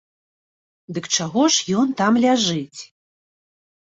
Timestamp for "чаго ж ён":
1.17-1.87